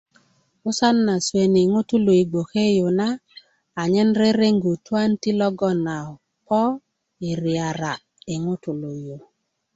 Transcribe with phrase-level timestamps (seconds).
[0.61, 3.07] 'busan na suweni ŋutú i gboke yú na
[3.79, 6.05] a nyen reregú tuwanti logon aa
[6.47, 6.59] pó
[7.29, 7.93] i reyará
[8.33, 9.17] i ŋutulu yú